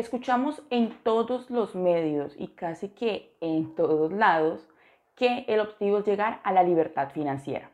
Escuchamos 0.00 0.62
en 0.70 0.96
todos 1.02 1.50
los 1.50 1.74
medios 1.74 2.32
y 2.38 2.48
casi 2.48 2.88
que 2.88 3.36
en 3.42 3.74
todos 3.74 4.10
lados 4.10 4.66
que 5.14 5.44
el 5.46 5.60
objetivo 5.60 5.98
es 5.98 6.06
llegar 6.06 6.40
a 6.42 6.54
la 6.54 6.62
libertad 6.62 7.10
financiera. 7.10 7.70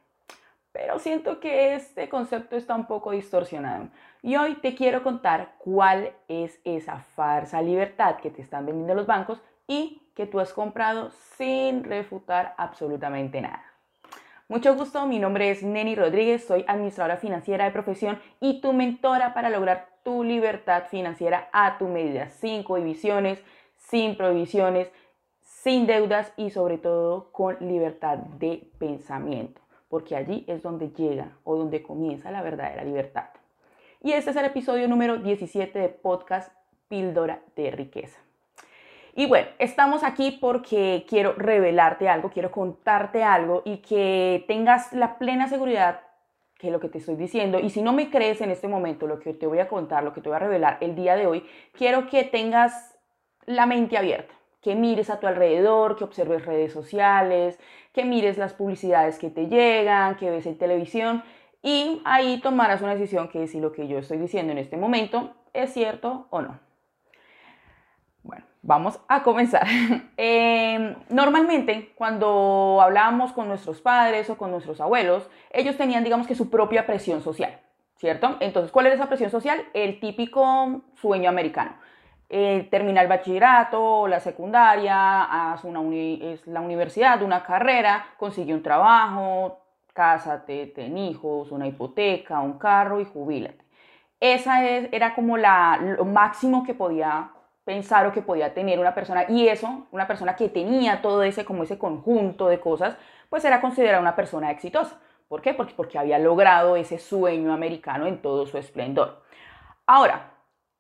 Pero 0.73 0.99
siento 0.99 1.39
que 1.39 1.77
este 1.77 2.09
concepto 2.09 2.57
está 2.57 2.75
un 2.75 2.89
poco 2.89 3.13
distorsionado. 3.13 3.91
Y 4.23 4.35
hoy 4.35 4.57
te 4.57 4.75
quiero 4.75 5.05
contar 5.05 5.55
cuál 5.59 6.15
es 6.27 6.59
esa 6.65 6.99
farsa 6.99 7.63
libertad 7.63 8.17
que 8.17 8.31
te 8.31 8.43
están 8.43 8.67
vendiendo 8.67 8.95
los 8.95 9.07
bancos 9.07 9.41
y 9.69 10.03
que 10.17 10.27
tú 10.27 10.41
has 10.41 10.53
comprado 10.53 11.13
sin 11.37 11.85
refutar 11.85 12.57
absolutamente 12.59 13.41
nada. 13.41 13.76
Mucho 14.49 14.77
gusto, 14.77 15.05
mi 15.09 15.19
nombre 15.19 15.51
es 15.51 15.65
Neni 15.65 15.97
Rodríguez, 15.97 16.45
soy 16.45 16.65
administradora 16.69 17.17
financiera 17.17 17.65
de 17.65 17.73
profesión 17.73 18.21
y 18.39 18.61
tu 18.61 18.73
mentora 18.73 19.35
para 19.35 19.51
lograr 19.51 19.89
tu 20.05 20.23
libertad 20.23 20.85
financiera 20.89 21.49
a 21.53 21.79
tu 21.79 21.89
medida, 21.89 22.29
sin 22.29 22.63
cohibiciones, 22.63 23.43
sin 23.77 24.17
prohibiciones, 24.17 24.93
sin 25.41 25.89
deudas 25.89 26.33
y 26.37 26.51
sobre 26.51 26.79
todo 26.79 27.33
con 27.33 27.57
libertad 27.59 28.19
de 28.19 28.71
pensamiento, 28.79 29.61
porque 29.89 30.15
allí 30.15 30.45
es 30.47 30.63
donde 30.63 30.91
llega 30.91 31.37
o 31.43 31.57
donde 31.57 31.83
comienza 31.83 32.31
la 32.31 32.43
verdadera 32.43 32.85
libertad. 32.85 33.31
Y 34.01 34.13
este 34.13 34.31
es 34.31 34.37
el 34.37 34.45
episodio 34.45 34.87
número 34.87 35.17
17 35.17 35.77
de 35.77 35.89
podcast 35.89 36.53
Píldora 36.87 37.43
de 37.57 37.73
Riqueza. 37.73 38.26
Y 39.19 39.25
bueno, 39.25 39.49
estamos 39.59 40.05
aquí 40.05 40.31
porque 40.31 41.07
quiero 41.09 41.33
revelarte 41.33 42.07
algo, 42.07 42.29
quiero 42.29 42.51
contarte 42.51 43.25
algo 43.25 43.63
y 43.65 43.79
que 43.79 44.45
tengas 44.47 44.93
la 44.93 45.17
plena 45.17 45.49
seguridad 45.49 46.03
que 46.59 46.71
lo 46.71 46.81
que 46.81 46.91
te 46.91 46.99
estoy 46.99 47.17
diciendo, 47.17 47.59
y 47.59 47.71
si 47.71 47.81
no 47.81 47.95
me 47.95 48.11
crees 48.11 48.43
en 48.43 48.51
este 48.51 48.69
momento 48.69 49.07
lo 49.07 49.19
que 49.19 49.33
te 49.33 49.47
voy 49.47 49.59
a 49.59 49.69
contar, 49.69 50.05
lo 50.05 50.13
que 50.13 50.21
te 50.21 50.29
voy 50.29 50.37
a 50.37 50.41
revelar 50.41 50.77
el 50.81 50.95
día 50.95 51.17
de 51.17 51.27
hoy, 51.27 51.47
quiero 51.73 52.09
que 52.09 52.25
tengas 52.25 52.99
la 53.47 53.65
mente 53.65 53.97
abierta, 53.97 54.35
que 54.61 54.75
mires 54.75 55.09
a 55.09 55.19
tu 55.19 55.27
alrededor, 55.27 55.97
que 55.97 56.05
observes 56.05 56.45
redes 56.45 56.73
sociales, 56.73 57.59
que 57.93 58.05
mires 58.05 58.37
las 58.37 58.53
publicidades 58.53 59.19
que 59.19 59.31
te 59.31 59.49
llegan, 59.49 60.17
que 60.17 60.31
ves 60.31 60.47
en 60.47 60.59
televisión, 60.59 61.23
y 61.63 62.03
ahí 62.05 62.39
tomarás 62.41 62.83
una 62.83 62.95
decisión 62.95 63.29
que 63.29 63.47
si 63.49 63.61
lo 63.61 63.73
que 63.73 63.89
yo 63.89 63.99
estoy 63.99 64.19
diciendo 64.19 64.53
en 64.53 64.59
este 64.59 64.77
momento 64.77 65.35
es 65.53 65.73
cierto 65.73 66.27
o 66.31 66.43
no. 66.43 66.59
Bueno, 68.23 68.45
vamos 68.67 69.01
a 69.09 69.23
comenzar. 69.23 69.67
Em, 70.19 70.95
normalmente, 71.09 71.93
cuando 71.95 72.81
hablábamos 72.83 73.33
con 73.33 73.49
nuestros 73.49 73.81
padres 73.81 74.29
o 74.31 74.37
con 74.37 74.51
nuestros 74.51 74.81
abuelos, 74.81 75.29
ellos 75.51 75.77
tenían, 75.77 76.05
digamos 76.05 76.27
que, 76.27 76.35
su 76.35 76.51
propia 76.51 76.87
presión 76.87 77.23
social, 77.23 77.61
¿cierto? 77.97 78.37
Entonces, 78.41 78.73
¿cuál 78.73 78.87
era 78.87 78.95
esa 78.95 79.09
presión 79.09 79.31
social? 79.31 79.65
El 79.73 80.01
típico 80.01 80.83
sueño 80.95 81.29
americano. 81.29 81.77
Eh, 82.29 82.67
termina 82.71 83.03
el 83.03 83.09
bachillerato, 83.09 84.09
la 84.09 84.19
secundaria, 84.21 85.53
haz 85.53 85.63
una 85.65 85.81
es 85.95 86.45
la 86.47 86.61
universidad, 86.61 87.23
una 87.23 87.45
carrera, 87.45 88.07
consigue 88.17 88.53
un 88.53 88.63
trabajo, 88.63 89.61
cásate, 89.93 90.67
ten 90.75 90.99
hijos, 90.99 91.53
una 91.53 91.69
hipoteca, 91.69 92.41
un 92.41 92.59
carro 92.59 93.01
y 93.01 93.05
jubílate. 93.05 93.65
Esa 94.19 94.65
es, 94.65 94.89
era 94.93 95.15
como 95.15 95.37
la, 95.37 95.79
lo 95.99 96.05
máximo 96.05 96.65
que 96.65 96.75
podía 96.75 97.31
pensar 97.67 98.07
o 98.07 98.13
que 98.13 98.23
podía 98.23 98.55
tener 98.55 98.79
una 98.79 98.95
persona 98.95 99.27
y 99.29 99.49
eso, 99.49 99.89
una 99.91 100.07
persona 100.07 100.37
que 100.37 100.49
tenía 100.49 101.03
todo 101.03 101.25
ese 101.25 101.45
como 101.45 101.65
ese 101.65 101.79
conjunto 101.79 102.47
de 102.47 102.61
cosas, 102.61 102.97
pues 103.29 103.45
era 103.45 103.61
considerada 103.61 104.01
una 104.01 104.15
persona 104.15 104.53
exitosa. 104.53 105.01
¿Por 105.27 105.43
qué? 105.43 105.53
Porque, 105.53 105.75
porque 105.75 105.99
había 105.99 106.21
logrado 106.21 106.77
ese 106.77 106.99
sueño 106.99 107.53
americano 107.53 108.07
en 108.07 108.23
todo 108.23 108.47
su 108.47 108.57
esplendor. 108.57 109.21
Ahora, 109.85 110.31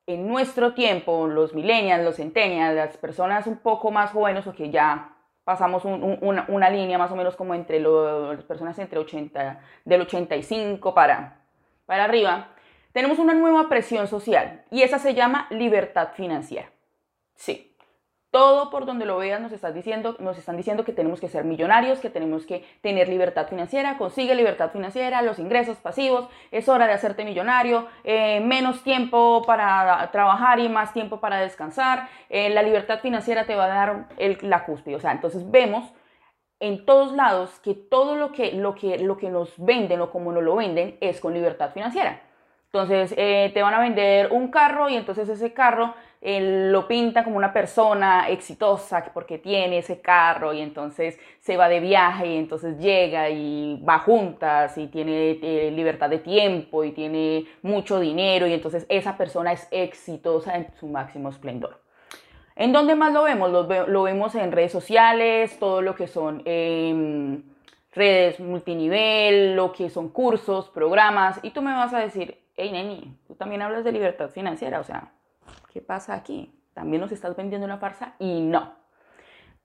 en 0.06 0.28
nuestro 0.28 0.74
tiempo, 0.74 1.26
los 1.26 1.54
millennials, 1.54 2.04
los 2.04 2.16
centennials, 2.16 2.76
las 2.76 2.96
personas 2.96 3.48
un 3.48 3.56
poco 3.56 3.90
más 3.90 4.12
jóvenes 4.12 4.46
o 4.46 4.54
que 4.54 4.70
ya 4.70 5.16
pasamos 5.42 5.84
una, 5.84 6.70
línea 6.70 6.98
más 6.98 7.10
o 7.10 7.16
menos 7.16 7.34
como 7.34 7.52
entre 7.56 7.80
las 7.80 8.44
personas 8.44 8.78
entre 8.78 9.00
80, 9.00 9.60
del 9.84 10.02
85 10.02 10.94
para, 10.94 11.40
para 11.84 12.04
arriba, 12.04 12.50
tenemos 12.92 13.18
una 13.18 13.34
nueva 13.34 13.68
presión 13.68 14.06
social 14.06 14.64
y 14.70 14.82
esa 14.82 15.00
se 15.00 15.14
llama 15.14 15.48
libertad 15.50 16.10
financiera. 16.14 16.75
Sí. 17.36 17.72
Todo 18.30 18.70
por 18.70 18.84
donde 18.84 19.06
lo 19.06 19.16
veas 19.16 19.40
nos, 19.40 19.52
estás 19.52 19.74
diciendo, 19.74 20.16
nos 20.18 20.36
están 20.36 20.58
diciendo 20.58 20.84
que 20.84 20.92
tenemos 20.92 21.20
que 21.20 21.28
ser 21.28 21.44
millonarios, 21.44 22.00
que 22.00 22.10
tenemos 22.10 22.44
que 22.44 22.66
tener 22.82 23.08
libertad 23.08 23.48
financiera, 23.48 23.96
consigue 23.96 24.34
libertad 24.34 24.70
financiera, 24.72 25.22
los 25.22 25.38
ingresos 25.38 25.78
pasivos, 25.78 26.28
es 26.50 26.68
hora 26.68 26.86
de 26.86 26.92
hacerte 26.92 27.24
millonario, 27.24 27.86
eh, 28.04 28.40
menos 28.40 28.82
tiempo 28.82 29.42
para 29.46 30.10
trabajar 30.10 30.58
y 30.58 30.68
más 30.68 30.92
tiempo 30.92 31.18
para 31.18 31.40
descansar, 31.40 32.10
eh, 32.28 32.50
la 32.50 32.62
libertad 32.62 33.00
financiera 33.00 33.46
te 33.46 33.54
va 33.54 33.64
a 33.64 33.68
dar 33.68 34.08
la 34.42 34.64
cúspide. 34.66 34.96
O 34.96 35.00
sea, 35.00 35.12
entonces 35.12 35.50
vemos 35.50 35.90
en 36.60 36.84
todos 36.84 37.12
lados 37.12 37.58
que 37.60 37.74
todo 37.74 38.16
lo 38.16 38.32
que, 38.32 38.52
lo 38.52 38.74
que, 38.74 38.98
lo 38.98 39.16
que 39.16 39.30
nos 39.30 39.54
venden 39.56 40.00
o 40.00 40.10
como 40.10 40.32
nos 40.32 40.42
lo 40.42 40.56
venden 40.56 40.98
es 41.00 41.20
con 41.20 41.32
libertad 41.32 41.70
financiera. 41.72 42.20
Entonces 42.66 43.14
eh, 43.16 43.50
te 43.54 43.62
van 43.62 43.74
a 43.74 43.80
vender 43.80 44.32
un 44.32 44.50
carro 44.50 44.88
y 44.88 44.96
entonces 44.96 45.28
ese 45.28 45.52
carro 45.52 45.94
lo 46.26 46.88
pinta 46.88 47.22
como 47.22 47.36
una 47.36 47.52
persona 47.52 48.28
exitosa 48.28 49.04
porque 49.14 49.38
tiene 49.38 49.78
ese 49.78 50.00
carro 50.00 50.52
y 50.52 50.60
entonces 50.60 51.18
se 51.38 51.56
va 51.56 51.68
de 51.68 51.78
viaje 51.78 52.26
y 52.26 52.36
entonces 52.36 52.78
llega 52.78 53.30
y 53.30 53.80
va 53.88 54.00
juntas 54.00 54.76
y 54.76 54.88
tiene 54.88 55.38
eh, 55.40 55.70
libertad 55.70 56.10
de 56.10 56.18
tiempo 56.18 56.82
y 56.82 56.90
tiene 56.90 57.46
mucho 57.62 58.00
dinero 58.00 58.48
y 58.48 58.54
entonces 58.54 58.86
esa 58.88 59.16
persona 59.16 59.52
es 59.52 59.68
exitosa 59.70 60.56
en 60.56 60.66
su 60.80 60.88
máximo 60.88 61.28
esplendor. 61.28 61.80
¿En 62.56 62.72
dónde 62.72 62.96
más 62.96 63.12
lo 63.12 63.22
vemos? 63.22 63.50
Lo, 63.50 64.02
vemos 64.02 64.34
en 64.34 64.50
redes 64.50 64.72
sociales, 64.72 65.56
todo 65.60 65.80
lo 65.80 65.94
que 65.94 66.08
son 66.08 66.42
em, 66.44 67.42
redes 67.92 68.40
multinivel, 68.40 69.54
lo 69.54 69.72
que 69.72 69.90
son 69.90 70.08
cursos, 70.08 70.70
programas 70.70 71.38
y 71.44 71.50
tú 71.50 71.62
me 71.62 71.72
vas 71.72 71.94
a 71.94 72.00
decir, 72.00 72.36
hey 72.56 72.72
neni, 72.72 73.16
tú 73.28 73.36
también 73.36 73.62
hablas 73.62 73.84
de 73.84 73.92
libertad 73.92 74.30
financiera, 74.30 74.80
o 74.80 74.84
sea, 74.84 75.12
¿qué 75.76 75.82
pasa 75.82 76.14
aquí? 76.14 76.58
¿También 76.72 77.02
nos 77.02 77.12
estás 77.12 77.36
vendiendo 77.36 77.66
una 77.66 77.76
farsa? 77.76 78.14
Y 78.18 78.40
no, 78.40 78.72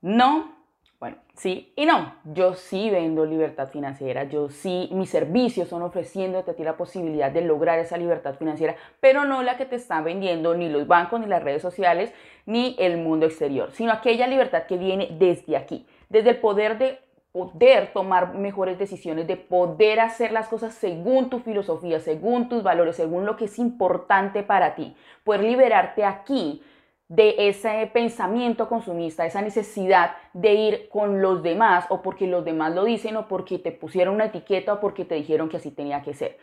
no, 0.02 0.54
bueno, 1.00 1.16
sí 1.36 1.72
y 1.78 1.86
no. 1.86 2.16
Yo 2.26 2.56
sí 2.56 2.90
vendo 2.90 3.26
libertad 3.26 3.70
financiera, 3.70 4.26
yo 4.26 4.50
sí, 4.50 4.90
mis 4.92 5.10
servicios 5.10 5.70
son 5.70 5.84
ofreciéndote 5.84 6.52
a 6.52 6.54
ti 6.54 6.66
la 6.66 6.76
posibilidad 6.76 7.32
de 7.32 7.44
lograr 7.44 7.80
esa 7.80 7.96
libertad 7.96 8.36
financiera, 8.36 8.76
pero 9.00 9.24
no 9.24 9.42
la 9.42 9.56
que 9.56 9.66
te 9.66 9.78
están 9.78 10.04
vendiendo 10.04 10.54
ni 10.54 10.68
los 10.68 10.86
bancos, 10.86 11.22
ni 11.22 11.28
las 11.28 11.44
redes 11.44 11.62
sociales, 11.62 12.14
ni 12.46 12.76
el 12.78 12.98
mundo 12.98 13.26
exterior, 13.26 13.72
sino 13.72 13.94
aquella 13.94 14.28
libertad 14.28 14.64
que 14.64 14.76
viene 14.76 15.16
desde 15.18 15.56
aquí, 15.56 15.88
desde 16.10 16.32
el 16.32 16.42
poder 16.42 16.78
de 16.78 17.00
poder 17.32 17.94
tomar 17.94 18.34
mejores 18.34 18.78
decisiones, 18.78 19.28
de 19.28 19.38
poder 19.38 20.00
hacer 20.00 20.32
las 20.32 20.48
cosas 20.48 20.74
según 20.74 21.30
tu 21.30 21.40
filosofía, 21.40 22.00
según 22.00 22.50
tus 22.50 22.62
valores, 22.64 22.98
según 22.98 23.26
lo 23.26 23.38
que 23.38 23.46
es 23.46 23.58
importante 23.58 24.44
para 24.44 24.76
ti, 24.76 24.96
poder 25.24 25.44
liberarte 25.44 26.04
aquí 26.04 26.62
de 27.08 27.36
ese 27.50 27.90
pensamiento 27.94 28.70
consumista, 28.70 29.26
esa 29.26 29.42
necesidad 29.42 30.16
de 30.34 30.54
ir 30.54 30.90
con 30.90 31.22
los 31.22 31.44
demás 31.44 31.86
o 31.90 32.02
porque 32.02 32.26
los 32.26 32.46
demás 32.46 32.74
lo 32.74 32.86
dicen 32.86 33.18
o 33.18 33.28
porque 33.28 33.60
te 33.60 33.72
pusieron 33.72 34.16
una 34.16 34.26
etiqueta 34.26 34.74
o 34.74 34.80
porque 34.80 35.04
te 35.04 35.16
dijeron 35.16 35.50
que 35.50 35.58
así 35.58 35.72
tenía 35.72 36.02
que 36.02 36.14
ser. 36.14 36.38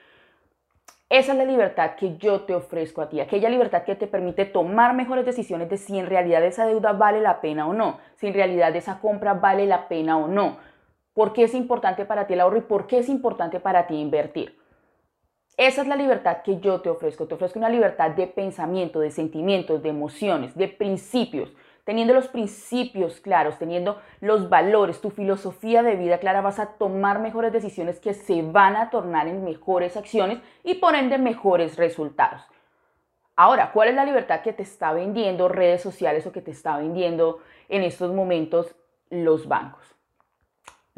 Esa 1.11 1.33
es 1.33 1.39
la 1.39 1.47
libertad 1.47 1.95
que 1.95 2.19
yo 2.19 2.43
te 2.43 2.55
ofrezco 2.55 3.01
a 3.01 3.09
ti, 3.09 3.19
aquella 3.19 3.49
libertad 3.49 3.85
que 3.85 3.95
te 3.95 4.07
permite 4.07 4.45
tomar 4.45 4.93
mejores 4.93 5.25
decisiones 5.25 5.71
de 5.71 5.79
si 5.79 5.99
en 5.99 6.05
realidad 6.05 6.45
esa 6.45 6.67
deuda 6.67 6.93
vale 6.93 7.23
la 7.23 7.41
pena 7.41 7.67
o 7.67 7.73
no, 7.73 7.99
si 8.17 8.27
en 8.27 8.35
realidad 8.35 8.77
esa 8.77 9.01
compra 9.01 9.33
vale 9.33 9.65
la 9.65 9.89
pena 9.89 10.19
o 10.19 10.29
no, 10.29 10.59
por 11.19 11.33
qué 11.33 11.43
es 11.43 11.55
importante 11.55 12.05
para 12.05 12.29
ti 12.29 12.35
el 12.35 12.41
ahorro 12.41 12.59
y 12.59 12.61
por 12.61 12.87
qué 12.87 12.99
es 12.99 13.09
importante 13.09 13.59
para 13.59 13.89
ti 13.89 13.97
invertir. 13.97 14.57
Esa 15.57 15.83
es 15.83 15.89
la 15.89 15.97
libertad 15.97 16.43
que 16.45 16.61
yo 16.61 16.81
te 16.81 16.91
ofrezco. 16.91 17.27
Te 17.27 17.35
ofrezco 17.35 17.59
una 17.59 17.69
libertad 17.69 18.13
de 18.13 18.29
pensamiento, 18.29 19.01
de 19.01 19.11
sentimientos, 19.11 19.83
de 19.83 19.89
emociones, 19.89 20.55
de 20.55 20.69
principios. 20.69 21.53
Teniendo 21.83 22.15
los 22.15 22.29
principios 22.29 23.19
claros, 23.19 23.59
teniendo 23.59 24.01
los 24.21 24.49
valores, 24.49 25.01
tu 25.01 25.11
filosofía 25.11 25.83
de 25.83 25.97
vida 25.97 26.19
clara, 26.19 26.41
vas 26.41 26.61
a 26.61 26.75
tomar 26.75 27.19
mejores 27.19 27.53
decisiones 27.53 27.99
que 27.99 28.15
se 28.15 28.43
van 28.43 28.77
a 28.77 28.89
tornar 28.89 29.27
en 29.27 29.43
mejores 29.43 29.97
acciones 29.97 30.39
y 30.63 30.75
por 30.75 30.95
ende 30.95 31.19
mejores 31.19 31.77
resultados. 31.77 32.47
Ahora, 33.35 33.73
¿cuál 33.73 33.89
es 33.89 33.97
la 33.97 34.05
libertad 34.05 34.43
que 34.43 34.53
te 34.53 34.63
está 34.63 34.93
vendiendo 34.93 35.49
redes 35.49 35.83
sociales 35.83 36.25
o 36.29 36.31
que 36.31 36.43
te 36.43 36.53
está 36.53 36.79
vendiendo 36.79 37.41
en 37.69 37.83
estos 37.83 38.15
momentos 38.15 38.73
los 39.11 39.49
bancos? 39.49 39.98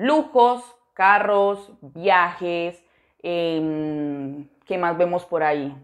Lujos, 0.01 0.65
carros, 0.95 1.73
viajes, 1.81 2.83
em, 3.23 4.49
¿qué 4.65 4.79
más 4.79 4.97
vemos 4.97 5.25
por 5.27 5.43
ahí? 5.43 5.75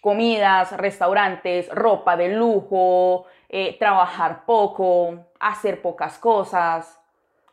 Comidas, 0.00 0.76
restaurantes, 0.76 1.68
ropa 1.68 2.16
de 2.16 2.28
lujo, 2.34 3.26
eh, 3.48 3.76
trabajar 3.78 4.44
poco, 4.46 5.26
hacer 5.38 5.82
pocas 5.82 6.18
cosas. 6.18 6.98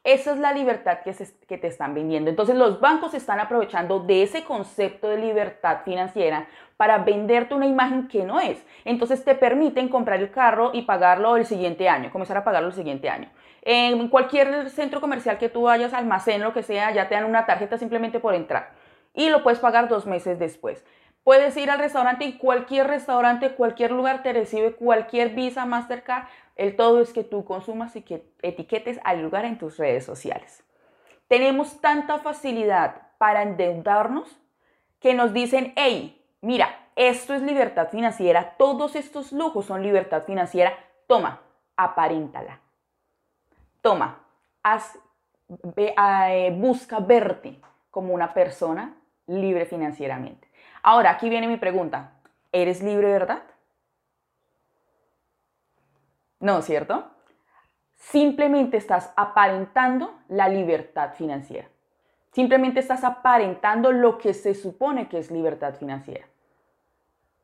Esa 0.03 0.33
es 0.33 0.39
la 0.39 0.51
libertad 0.51 1.00
que, 1.00 1.57
te 1.57 1.67
están 1.67 1.94
vendiendo. 1.94 2.29
Entonces 2.29 2.57
los 2.57 2.81
bancos 2.81 3.13
están 3.13 3.39
aprovechando 3.39 4.01
de 4.01 4.23
ese 4.23 4.44
concepto 4.44 5.07
de 5.07 5.17
libertad 5.17 5.79
financiera 5.85 6.47
para 6.75 6.97
venderte 6.97 7.55
una 7.55 7.67
imagen 7.67 8.09
que 8.09 8.25
no 8.25 8.41
es. 8.41 8.61
Entonces 8.83 9.23
te 9.23 9.33
permiten 9.33 9.88
comprar 9.88 10.19
el 10.19 10.29
carro 10.29 10.71
y 10.73 10.81
pagarlo 10.81 11.38
el 11.38 11.45
siguiente 11.45 11.88
año, 11.88 12.11
comenzar 12.11 12.35
a 12.35 12.44
pagarlo 12.44 12.67
el 12.67 12.75
siguiente 12.75 13.07
año. 13.07 13.29
En 13.61 14.09
cualquier 14.09 14.69
centro 14.71 15.00
comercial 15.00 15.38
que 15.38 15.47
tú 15.47 15.63
vayas, 15.63 15.94
almacén, 15.94 16.41
lo 16.41 16.51
que 16.51 16.63
sea, 16.63 16.91
ya 16.91 17.07
te 17.07 17.15
dan 17.15 17.23
una 17.23 17.45
tarjeta 17.45 17.77
simplemente 17.77 18.19
por 18.19 18.35
entrar. 18.35 18.71
Y 19.13 19.29
lo 19.29 19.41
puedes 19.41 19.59
pagar 19.59 19.88
dos 19.88 20.05
meses 20.05 20.38
después. 20.38 20.83
Puedes 21.23 21.55
ir 21.55 21.71
al 21.71 21.79
restaurante 21.79 22.25
y 22.25 22.37
cualquier 22.37 22.87
restaurante, 22.87 23.55
cualquier 23.55 23.91
lugar 23.91 24.23
te 24.23 24.33
recibe 24.33 24.73
cualquier 24.73 25.29
Visa, 25.29 25.65
Mastercard. 25.65 26.25
El 26.55 26.75
todo 26.75 27.01
es 27.01 27.13
que 27.13 27.23
tú 27.23 27.45
consumas 27.45 27.95
y 27.95 28.01
que 28.01 28.25
etiquetes 28.41 28.99
al 29.03 29.21
lugar 29.21 29.45
en 29.45 29.57
tus 29.57 29.77
redes 29.77 30.05
sociales. 30.05 30.63
Tenemos 31.27 31.79
tanta 31.79 32.19
facilidad 32.19 33.03
para 33.17 33.41
endeudarnos 33.41 34.29
que 34.99 35.13
nos 35.13 35.33
dicen, 35.33 35.73
hey, 35.75 36.21
mira, 36.41 36.83
esto 36.95 37.33
es 37.33 37.41
libertad 37.41 37.89
financiera, 37.89 38.55
todos 38.57 38.95
estos 38.95 39.31
lujos 39.31 39.65
son 39.65 39.81
libertad 39.81 40.23
financiera, 40.25 40.73
toma, 41.07 41.41
aparéntala. 41.75 42.59
Toma, 43.81 44.19
haz, 44.61 44.97
eh, 45.75 46.55
busca 46.55 46.99
verte 46.99 47.59
como 47.89 48.13
una 48.13 48.33
persona 48.33 48.95
libre 49.27 49.65
financieramente. 49.65 50.52
Ahora, 50.83 51.12
aquí 51.12 51.30
viene 51.30 51.47
mi 51.47 51.57
pregunta. 51.57 52.12
¿Eres 52.51 52.83
libre, 52.83 53.07
verdad? 53.07 53.41
No, 56.39 56.62
¿cierto? 56.62 57.09
Simplemente 57.95 58.75
estás 58.75 59.13
aparentando 59.15 60.19
la 60.27 60.50
libertad 60.50 61.13
financiera. 61.13 61.69
Simplemente 62.33 62.81
estás 62.81 63.06
aparentando 63.06 63.94
lo 63.94 64.18
que 64.18 64.33
se 64.33 64.53
supone 64.53 65.07
que 65.07 65.19
es 65.19 65.31
libertad 65.31 65.75
financiera. 65.75 66.25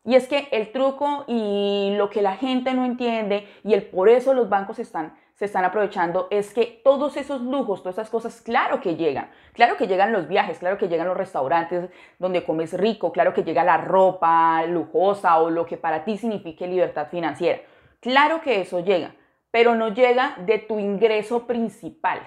Y 0.05 0.15
es 0.15 0.27
que 0.27 0.47
el 0.51 0.71
truco 0.71 1.25
y 1.27 1.93
lo 1.97 2.09
que 2.09 2.21
la 2.21 2.35
gente 2.35 2.73
no 2.73 2.85
entiende 2.85 3.47
y 3.63 3.73
el 3.73 3.83
por 3.83 4.09
eso 4.09 4.33
los 4.33 4.49
bancos 4.49 4.79
están 4.79 5.13
se 5.39 5.45
están 5.45 5.63
aprovechando 5.63 6.27
es 6.31 6.53
que 6.53 6.81
todos 6.83 7.15
esos 7.15 7.39
lujos, 7.41 7.81
todas 7.81 7.95
esas 7.95 8.09
cosas, 8.09 8.41
claro 8.41 8.81
que 8.81 8.97
llegan. 8.97 9.31
Claro 9.53 9.77
que 9.77 9.87
llegan 9.87 10.11
los 10.11 10.27
viajes, 10.27 10.59
claro 10.59 10.77
que 10.77 10.89
llegan 10.89 11.07
los 11.07 11.15
restaurantes 11.15 11.89
donde 12.19 12.43
comes 12.43 12.73
rico, 12.73 13.13
claro 13.13 13.33
que 13.33 13.45
llega 13.45 13.63
la 13.63 13.77
ropa 13.77 14.65
lujosa 14.65 15.39
o 15.39 15.49
lo 15.49 15.65
que 15.65 15.77
para 15.77 16.03
ti 16.03 16.17
signifique 16.17 16.67
libertad 16.67 17.07
financiera. 17.07 17.61
Claro 18.01 18.41
que 18.41 18.59
eso 18.59 18.81
llega, 18.81 19.15
pero 19.49 19.75
no 19.75 19.93
llega 19.93 20.35
de 20.39 20.59
tu 20.59 20.77
ingreso 20.77 21.47
principal. 21.47 22.19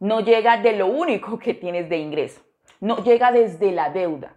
No 0.00 0.18
llega 0.18 0.56
de 0.56 0.72
lo 0.72 0.88
único 0.88 1.38
que 1.38 1.54
tienes 1.54 1.88
de 1.88 1.98
ingreso. 1.98 2.40
No 2.80 2.96
llega 3.04 3.30
desde 3.30 3.70
la 3.70 3.90
deuda. 3.90 4.34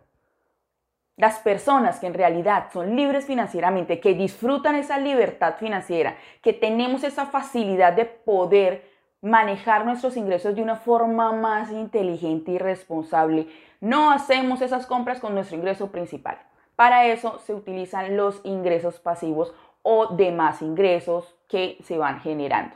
Las 1.18 1.40
personas 1.40 2.00
que 2.00 2.06
en 2.06 2.14
realidad 2.14 2.68
son 2.72 2.96
libres 2.96 3.25
financieramente, 3.25 4.00
que 4.00 4.14
disfrutan 4.14 4.75
esa 4.75 5.00
libertad 5.00 5.56
financiera, 5.58 6.16
que 6.44 6.54
tenemos 6.54 7.04
esa 7.04 7.25
facilidad 7.25 7.94
de 7.94 8.06
poder 8.06 8.88
manejar 9.22 9.84
nuestros 9.84 10.16
ingresos 10.16 10.56
de 10.56 10.62
una 10.62 10.75
forma 10.75 11.31
más 11.31 11.72
inteligente 11.72 12.52
y 12.52 12.60
responsable, 12.60 13.48
no 13.81 14.12
hacemos 14.12 14.62
esas 14.62 14.86
compras 14.86 15.19
con 15.19 15.34
nuestro 15.34 15.58
ingreso 15.58 15.92
principal. 15.92 16.38
Para 16.75 17.08
eso 17.08 17.40
se 17.40 17.56
utilizan 17.56 18.16
los 18.16 18.40
ingresos 18.44 19.00
pasivos 19.00 19.56
o 19.81 20.16
demás 20.16 20.62
ingresos 20.62 21.36
que 21.48 21.80
se 21.84 21.98
van 21.98 22.19
generando. 22.19 22.75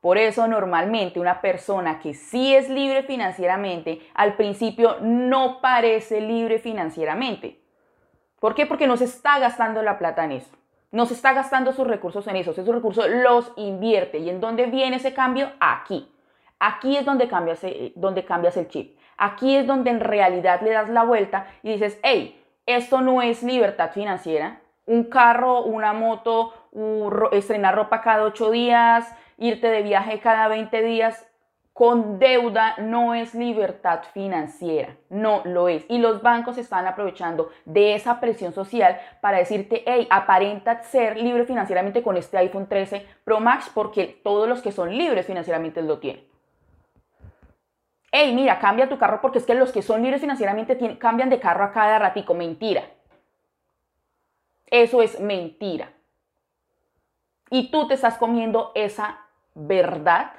Por 0.00 0.16
eso 0.16 0.48
normalmente 0.48 1.20
una 1.20 1.40
persona 1.40 1.98
que 2.00 2.14
sí 2.14 2.54
es 2.54 2.70
libre 2.70 3.02
financieramente, 3.02 4.00
al 4.14 4.34
principio 4.34 4.96
no 5.02 5.60
parece 5.60 6.20
libre 6.20 6.58
financieramente. 6.58 7.60
¿Por 8.38 8.54
qué? 8.54 8.64
Porque 8.64 8.86
no 8.86 8.96
se 8.96 9.04
está 9.04 9.38
gastando 9.38 9.82
la 9.82 9.98
plata 9.98 10.24
en 10.24 10.32
eso. 10.32 10.50
No 10.90 11.06
se 11.06 11.14
está 11.14 11.34
gastando 11.34 11.72
sus 11.72 11.86
recursos 11.86 12.26
en 12.26 12.36
eso. 12.36 12.50
Esos 12.50 12.66
recursos 12.66 13.06
los 13.08 13.52
invierte. 13.56 14.18
¿Y 14.18 14.30
en 14.30 14.40
dónde 14.40 14.66
viene 14.66 14.96
ese 14.96 15.14
cambio? 15.14 15.52
Aquí. 15.60 16.10
Aquí 16.58 16.96
es 16.96 17.04
donde 17.04 17.28
cambias, 17.28 17.62
eh, 17.64 17.92
donde 17.94 18.24
cambias 18.24 18.56
el 18.56 18.68
chip. 18.68 18.98
Aquí 19.16 19.54
es 19.56 19.66
donde 19.66 19.90
en 19.90 20.00
realidad 20.00 20.62
le 20.62 20.70
das 20.70 20.88
la 20.88 21.04
vuelta 21.04 21.46
y 21.62 21.72
dices, 21.72 21.98
hey, 22.02 22.42
esto 22.66 23.02
no 23.02 23.22
es 23.22 23.42
libertad 23.42 23.90
financiera. 23.92 24.60
Un 24.86 25.04
carro, 25.04 25.62
una 25.62 25.92
moto, 25.92 26.54
estrenar 27.32 27.74
ropa 27.74 28.00
cada 28.00 28.24
ocho 28.24 28.50
días, 28.50 29.12
irte 29.38 29.68
de 29.68 29.82
viaje 29.82 30.20
cada 30.20 30.48
20 30.48 30.82
días 30.82 31.26
con 31.80 32.18
deuda 32.18 32.74
no 32.78 33.14
es 33.14 33.34
libertad 33.34 34.02
financiera, 34.12 34.96
no 35.08 35.40
lo 35.46 35.66
es. 35.68 35.86
Y 35.88 35.96
los 35.96 36.20
bancos 36.20 36.58
están 36.58 36.86
aprovechando 36.86 37.48
de 37.64 37.94
esa 37.94 38.20
presión 38.20 38.52
social 38.52 39.00
para 39.22 39.38
decirte, 39.38 39.82
hey, 39.86 40.06
aparenta 40.10 40.82
ser 40.82 41.16
libre 41.16 41.46
financieramente 41.46 42.02
con 42.02 42.18
este 42.18 42.36
iPhone 42.36 42.66
13 42.66 43.06
Pro 43.24 43.40
Max 43.40 43.70
porque 43.72 44.20
todos 44.22 44.46
los 44.46 44.60
que 44.60 44.72
son 44.72 44.94
libres 44.94 45.24
financieramente 45.24 45.80
lo 45.80 46.00
tienen. 46.00 46.22
Hey, 48.12 48.34
mira, 48.34 48.58
cambia 48.58 48.90
tu 48.90 48.98
carro 48.98 49.20
porque 49.22 49.38
es 49.38 49.46
que 49.46 49.54
los 49.54 49.72
que 49.72 49.80
son 49.80 50.02
libres 50.02 50.20
financieramente 50.20 50.98
cambian 50.98 51.30
de 51.30 51.40
carro 51.40 51.64
a 51.64 51.72
cada 51.72 51.98
ratico. 51.98 52.34
Mentira. 52.34 52.82
Eso 54.66 55.00
es 55.00 55.18
mentira. 55.18 55.92
Y 57.50 57.70
tú 57.70 57.88
te 57.88 57.94
estás 57.94 58.16
comiendo 58.16 58.72
esa 58.74 59.18
verdad 59.54 60.30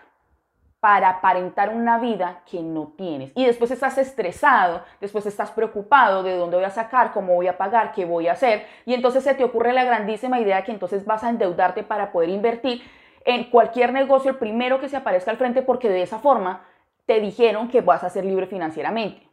para 0.80 1.10
aparentar 1.10 1.70
una 1.70 2.00
vida 2.00 2.42
que 2.50 2.62
no 2.62 2.94
tienes. 2.98 3.32
Y 3.36 3.46
después 3.46 3.70
estás 3.70 4.00
estresado, 4.00 4.84
después 5.00 5.28
estás 5.28 5.52
preocupado 5.52 6.24
de 6.24 6.36
dónde 6.36 6.58
voy 6.58 6.66
a 6.66 6.72
sacar, 6.72 7.12
cómo 7.12 7.36
voy 7.36 7.48
a 7.48 7.58
pagar, 7.58 7.92
qué 7.92 8.04
voy 8.04 8.28
a 8.28 8.32
hacer. 8.32 8.66
Y 8.86 8.96
entonces 8.96 9.24
se 9.24 9.36
te 9.36 9.44
ocurre 9.44 9.74
la 9.74 9.84
grandísima 9.84 10.40
idea 10.40 10.64
que 10.64 10.72
entonces 10.72 11.06
vas 11.06 11.24
a 11.24 11.30
endeudarte 11.30 11.84
para 11.84 12.12
poder 12.12 12.30
invertir 12.30 12.82
en 13.26 13.52
cualquier 13.52 13.94
negocio, 13.94 14.32
el 14.32 14.38
primero 14.38 14.80
que 14.80 14.90
se 14.90 14.98
aparezca 14.98 15.30
al 15.30 15.38
frente, 15.38 15.62
porque 15.62 15.88
de 15.88 16.02
esa 16.02 16.18
forma 16.18 16.66
te 17.06 17.20
dijeron 17.20 17.68
que 17.68 17.82
vas 17.82 18.04
a 18.04 18.10
ser 18.10 18.26
libre 18.26 18.48
financieramente. 18.48 19.30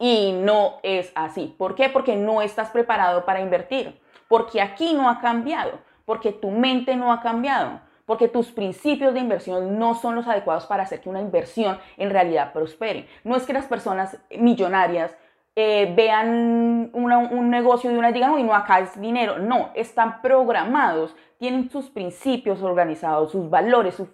Y 0.00 0.32
no 0.32 0.80
es 0.82 1.12
así. 1.14 1.54
¿Por 1.58 1.76
qué? 1.76 1.90
Porque 1.90 2.16
no 2.16 2.42
estás 2.42 2.70
preparado 2.70 3.24
para 3.24 3.40
invertir. 3.40 4.00
Porque 4.28 4.60
aquí 4.60 4.94
no 4.94 5.08
ha 5.08 5.20
cambiado. 5.20 5.78
Porque 6.10 6.32
tu 6.32 6.50
mente 6.50 6.96
no 6.96 7.12
ha 7.12 7.20
cambiado 7.20 7.78
porque 8.04 8.26
tus 8.26 8.50
principios 8.50 9.14
de 9.14 9.20
inversión 9.20 9.78
no 9.78 9.94
son 9.94 10.16
los 10.16 10.26
adecuados 10.26 10.66
para 10.66 10.82
hacer 10.82 11.00
que 11.00 11.08
una 11.08 11.20
inversión 11.20 11.78
en 11.96 12.10
realidad 12.10 12.52
prospere. 12.52 13.06
No 13.22 13.36
es 13.36 13.44
que 13.44 13.52
las 13.52 13.66
personas 13.66 14.18
millonarias 14.36 15.16
eh, 15.54 15.94
vean 15.96 16.90
un 16.92 17.50
negocio 17.50 17.88
de 17.88 17.96
una 17.96 18.10
y 18.10 18.12
digan, 18.12 18.32
uy, 18.32 18.42
no, 18.42 18.52
acá 18.52 18.80
es 18.80 19.00
dinero. 19.00 19.38
No, 19.38 19.70
están 19.76 20.20
programados, 20.22 21.14
tienen 21.38 21.70
sus 21.70 21.88
principios 21.88 22.60
organizados, 22.64 23.30
sus 23.30 23.48
valores, 23.48 23.94
su 23.94 24.08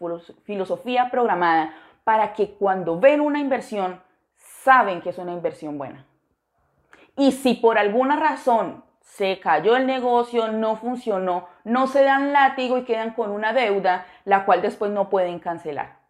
filosofía 0.44 1.10
programada 1.10 1.72
para 2.04 2.34
que 2.34 2.50
cuando 2.50 3.00
ven 3.00 3.22
una 3.22 3.38
inversión, 3.38 4.02
saben 4.34 5.00
que 5.00 5.08
es 5.08 5.16
una 5.16 5.32
inversión 5.32 5.78
buena. 5.78 6.04
Y 7.16 7.32
si 7.32 7.54
por 7.54 7.78
alguna 7.78 8.16
razón 8.16 8.84
se 9.06 9.38
cayó 9.38 9.76
el 9.76 9.86
negocio, 9.86 10.48
no 10.48 10.76
funcionó, 10.76 11.46
no 11.62 11.86
se 11.86 12.02
dan 12.02 12.32
látigo 12.32 12.76
y 12.76 12.84
quedan 12.84 13.14
con 13.14 13.30
una 13.30 13.52
deuda, 13.52 14.04
la 14.24 14.44
cual 14.44 14.60
después 14.60 14.90
no 14.90 15.08
pueden 15.08 15.38
cancelar. 15.38 16.00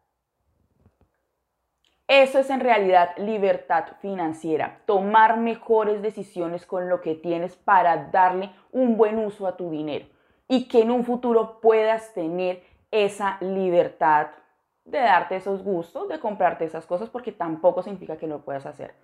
Eso 2.08 2.38
es 2.38 2.48
en 2.48 2.60
realidad 2.60 3.10
libertad 3.18 3.84
financiera, 4.00 4.80
tomar 4.86 5.36
mejores 5.36 6.00
decisiones 6.00 6.64
con 6.64 6.88
lo 6.88 7.02
que 7.02 7.14
tienes 7.14 7.54
para 7.54 8.08
darle 8.10 8.50
un 8.72 8.96
buen 8.96 9.18
uso 9.18 9.46
a 9.46 9.56
tu 9.56 9.70
dinero 9.70 10.06
y 10.48 10.66
que 10.66 10.80
en 10.80 10.90
un 10.90 11.04
futuro 11.04 11.60
puedas 11.60 12.14
tener 12.14 12.64
esa 12.90 13.36
libertad 13.40 14.28
de 14.84 14.98
darte 14.98 15.36
esos 15.36 15.62
gustos, 15.62 16.08
de 16.08 16.18
comprarte 16.18 16.64
esas 16.64 16.86
cosas, 16.86 17.10
porque 17.10 17.30
tampoco 17.30 17.82
significa 17.82 18.16
que 18.16 18.26
no 18.26 18.40
puedas 18.40 18.64
hacer. 18.64 18.94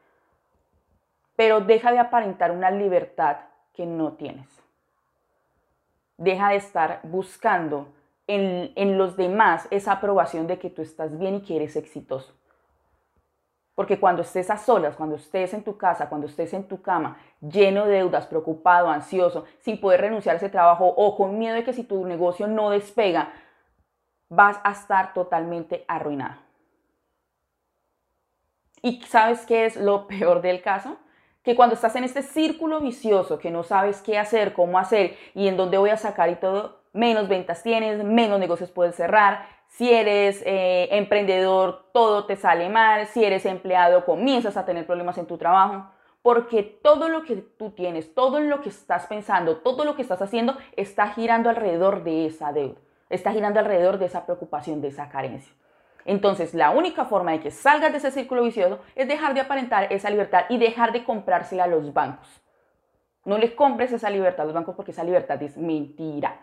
Pero 1.37 1.61
deja 1.61 1.93
de 1.93 1.99
aparentar 1.99 2.53
una 2.53 2.71
libertad 2.71 3.37
que 3.73 3.87
no 3.87 4.13
tienes. 4.13 4.49
Deja 6.17 6.51
de 6.51 6.57
estar 6.57 7.01
buscando 7.05 7.89
en, 8.27 8.99
los 8.99 9.17
demás 9.17 9.67
esa 9.71 9.93
aprobación 9.93 10.47
de 10.47 10.59
que 10.59 10.71
tú 10.71 10.83
estás 10.83 11.19
bien 11.19 11.37
y 11.37 11.43
que 11.43 11.57
eres 11.57 11.77
exitoso. 11.77 12.35
Porque 13.75 13.99
cuando 13.99 14.23
estés 14.23 14.51
a 14.51 14.59
solas, 14.59 14.97
cuando 14.97 15.17
estés 15.17 15.55
en 15.55 15.65
tu 15.65 15.77
casa, 15.77 16.09
cuando 16.09 16.27
estés 16.27 16.53
en 16.53 16.69
tu 16.69 16.83
cama, 16.83 17.17
lleno 17.41 17.87
de 17.87 17.95
deudas, 17.95 18.27
preocupado, 18.27 18.91
ansioso, 18.91 19.47
sin 19.61 19.81
poder 19.81 20.03
renunciar 20.03 20.35
a 20.35 20.37
ese 20.37 20.51
trabajo 20.51 20.87
o 20.87 21.17
con 21.17 21.39
miedo 21.39 21.55
de 21.55 21.65
que 21.65 21.73
si 21.73 21.83
tu 21.83 22.05
negocio 22.05 22.47
no 22.47 22.71
despega, 22.71 23.33
vas 24.29 24.59
a 24.63 24.73
estar 24.73 25.15
totalmente 25.15 25.85
arruinado. 25.89 26.41
¿Y 28.83 29.01
sabes 29.03 29.47
qué 29.47 29.65
es 29.65 29.77
lo 29.77 30.07
peor 30.07 30.43
del 30.43 30.61
caso? 30.61 30.99
Que 31.43 31.57
cuando 31.57 31.75
estás 31.75 31.97
en 31.97 32.05
este 32.05 32.23
círculo 32.23 32.81
vicioso 32.81 33.39
que 33.39 33.51
no 33.51 33.63
sabes 33.63 34.01
qué 34.01 34.19
hacer, 34.19 34.53
cómo 34.53 34.79
hacer 34.79 35.17
y 35.35 35.49
en 35.49 35.57
dónde 35.57 35.79
voy 35.79 35.91
a 35.91 35.97
sacar 35.97 36.31
y 36.31 36.37
todo, 36.37 36.83
menos 36.93 37.29
ventas 37.29 37.63
tienes, 37.63 38.05
menos 38.05 38.39
negocios 38.39 38.71
puedes 38.71 38.95
cerrar, 38.95 39.47
Si 39.69 39.91
eres 39.91 40.43
eh, 40.45 40.89
emprendedor, 40.93 41.87
todo 41.95 42.27
te 42.27 42.37
sale 42.37 42.69
mal. 42.69 43.07
Si 43.07 43.25
eres 43.25 43.47
empleado, 43.47 44.05
comienzas 44.05 44.59
a 44.59 44.67
tener 44.67 44.85
problemas 44.87 45.17
en 45.17 45.25
tu 45.25 45.39
trabajo. 45.39 45.87
Porque 46.21 46.63
todo 46.63 47.09
lo 47.09 47.23
que 47.23 47.37
tú 47.37 47.71
tienes, 47.71 48.15
todo 48.15 48.39
lo 48.41 48.61
que 48.61 48.69
estás 48.69 49.07
pensando, 49.07 49.57
todo 49.57 49.85
lo 49.87 49.97
que 49.97 50.03
estás 50.03 50.21
haciendo 50.21 50.59
está 50.77 51.09
girando 51.09 51.49
alrededor 51.49 52.05
de 52.05 52.27
esa 52.27 52.53
deuda. 52.53 52.79
Está 53.09 53.33
girando 53.33 53.61
alrededor 53.61 53.97
de 53.99 54.07
esa 54.07 54.27
preocupación, 54.27 54.83
de 54.83 54.89
esa 54.89 55.09
carencia. 55.09 55.53
Entonces, 56.05 56.55
la 56.55 56.71
única 56.71 57.05
forma 57.05 57.33
de 57.33 57.41
que 57.41 57.51
salgas 57.51 57.93
de 57.93 57.99
ese 57.99 58.11
círculo 58.11 58.43
vicioso 58.43 58.81
es 58.95 59.09
dejar 59.09 59.35
de 59.35 59.41
aparentar 59.41 59.93
esa 59.93 60.11
libertad 60.11 60.45
y 60.49 60.59
dejar 60.59 60.93
de 60.93 61.05
comprársela 61.05 61.65
a 61.65 61.69
los 61.69 61.93
bancos. 61.93 62.29
No 63.25 63.39
les 63.39 63.53
compres 63.53 63.93
esa 63.93 64.11
libertad 64.11 64.43
a 64.43 64.45
los 64.47 64.55
bancos 64.55 64.75
porque 64.75 64.91
esa 64.91 65.05
libertad 65.05 65.41
es 65.43 65.57
mentira. 65.57 66.41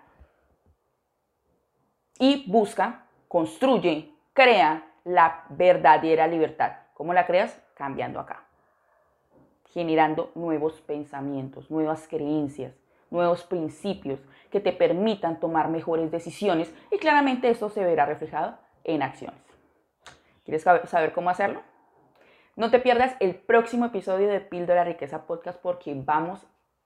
Y 2.17 2.49
busca, 2.49 3.05
construye, 3.27 4.13
crea 4.33 4.85
la 5.03 5.43
verdadera 5.49 6.27
libertad. 6.27 6.73
¿Cómo 6.93 7.13
la 7.13 7.25
creas? 7.25 7.61
Cambiando 7.75 8.19
acá. 8.19 8.43
Generando 9.73 10.31
nuevos 10.35 10.81
pensamientos, 10.81 11.69
nuevas 11.69 12.07
creencias, 12.07 12.73
nuevos 13.09 13.43
principios 13.43 14.19
que 14.51 14.59
te 14.59 14.71
permitan 14.71 15.39
tomar 15.39 15.69
mejores 15.69 16.11
decisiones 16.11 16.73
y 16.91 16.97
claramente 16.97 17.49
esto 17.49 17.69
se 17.69 17.83
verá 17.83 18.05
reflejado 18.05 18.57
en 18.83 19.01
acciones. 19.01 19.48
¿Quieres 20.49 20.63
saber 20.63 21.13
cómo 21.13 21.29
hacerlo? 21.29 21.61
No 22.55 22.71
te 22.71 22.79
pierdas 22.79 23.15
el 23.19 23.35
próximo 23.35 23.85
episodio 23.85 24.27
de 24.27 24.39
Píldora 24.39 24.83
Riqueza 24.83 25.27
Podcast 25.27 25.61
porque 25.61 25.93
vamos 25.95 26.43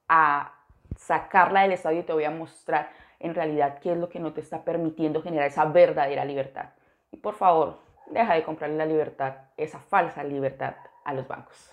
a 0.10 0.52
sacarla 0.98 1.62
del 1.62 1.72
estadio 1.72 2.02
y 2.02 2.04
te 2.04 2.12
voy 2.12 2.26
a 2.26 2.30
mostrar 2.30 2.90
en 3.20 3.34
realidad 3.34 3.80
qué 3.80 3.94
es 3.94 3.98
lo 3.98 4.10
que 4.10 4.20
no 4.20 4.34
te 4.34 4.42
está 4.42 4.66
permitiendo 4.66 5.22
generar 5.22 5.48
esa 5.48 5.64
verdadera 5.64 6.26
libertad. 6.26 6.72
Y 7.10 7.16
por 7.16 7.36
favor, 7.36 7.80
deja 8.08 8.34
de 8.34 8.44
comprarle 8.44 8.76
la 8.76 8.86
libertad, 8.86 9.36
esa 9.56 9.80
falsa 9.80 10.26
libertad 10.26 10.76
a 11.06 11.14
los 11.14 11.26
bancos. 11.26 11.72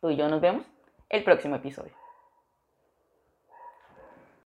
Tú 0.00 0.08
y 0.08 0.16
yo 0.16 0.26
nos 0.30 0.40
vemos 0.40 0.64
el 1.10 1.22
próximo 1.22 1.56
episodio. 1.56 1.92